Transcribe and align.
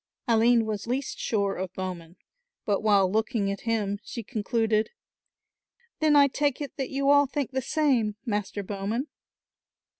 Aline 0.27 0.65
was 0.65 0.87
least 0.87 1.19
sure 1.19 1.53
of 1.55 1.71
Bowman, 1.75 2.15
but 2.65 2.81
while 2.81 3.07
looking 3.11 3.51
at 3.51 3.61
him 3.69 3.99
she 4.03 4.23
concluded; 4.23 4.89
"Then 5.99 6.15
I 6.15 6.27
take 6.27 6.59
it 6.59 6.75
that 6.77 6.89
you 6.89 7.11
all 7.11 7.27
think 7.27 7.51
the 7.51 7.61
same, 7.61 8.15
Master 8.25 8.63
Bowman." 8.63 9.09